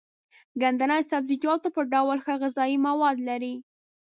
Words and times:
ګندنه 0.61 0.95
د 1.01 1.07
سبزيجاتو 1.11 1.67
په 1.75 1.81
ډول 1.93 2.17
ښه 2.25 2.33
غذايي 2.41 2.77
مواد 2.87 3.17
لري. 3.29 3.55